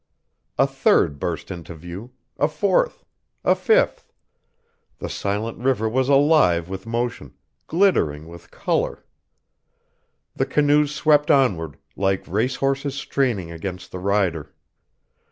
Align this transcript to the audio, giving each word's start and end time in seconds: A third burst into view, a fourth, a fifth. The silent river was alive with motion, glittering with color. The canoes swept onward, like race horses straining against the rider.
A 0.57 0.65
third 0.65 1.19
burst 1.19 1.51
into 1.51 1.75
view, 1.75 2.09
a 2.39 2.47
fourth, 2.47 3.05
a 3.43 3.53
fifth. 3.53 4.11
The 4.97 5.09
silent 5.09 5.59
river 5.59 5.87
was 5.87 6.09
alive 6.09 6.67
with 6.67 6.87
motion, 6.87 7.35
glittering 7.67 8.27
with 8.27 8.49
color. 8.49 9.05
The 10.35 10.47
canoes 10.47 10.91
swept 10.91 11.29
onward, 11.29 11.77
like 11.95 12.27
race 12.27 12.55
horses 12.55 12.95
straining 12.95 13.51
against 13.51 13.91
the 13.91 13.99
rider. 13.99 14.55